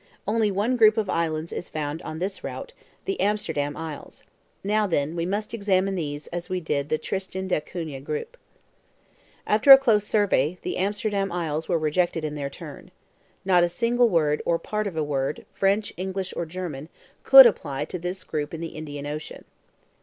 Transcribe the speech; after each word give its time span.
Only 0.27 0.49
one 0.49 0.77
group 0.77 0.97
of 0.97 1.11
islands 1.11 1.53
is 1.53 1.69
found 1.69 2.01
on 2.01 2.17
this 2.17 2.43
route, 2.43 2.73
the 3.05 3.19
Amsterdam 3.21 3.77
Isles. 3.77 4.23
Now, 4.63 4.87
then, 4.87 5.15
we 5.15 5.27
must 5.27 5.53
examine 5.53 5.93
these 5.93 6.25
as 6.29 6.49
we 6.49 6.59
did 6.59 6.89
the 6.89 6.97
Tristan 6.97 7.47
d'Acunha 7.47 7.99
group." 8.03 8.35
After 9.45 9.71
a 9.71 9.77
close 9.77 10.03
survey, 10.07 10.57
the 10.63 10.77
Amsterdam 10.77 11.31
Isles 11.31 11.69
were 11.69 11.77
rejected 11.77 12.23
in 12.23 12.33
their 12.33 12.49
turn. 12.49 12.89
Not 13.45 13.63
a 13.63 13.69
single 13.69 14.09
word, 14.09 14.41
or 14.43 14.57
part 14.57 14.87
of 14.87 14.97
a 14.97 15.03
word, 15.03 15.45
French, 15.53 15.93
English 15.97 16.33
or 16.35 16.47
German, 16.47 16.89
could 17.21 17.45
apply 17.45 17.85
to 17.85 17.99
this 17.99 18.23
group 18.23 18.55
in 18.55 18.59
the 18.61 18.69
Indian 18.69 19.05
Ocean. 19.05 19.45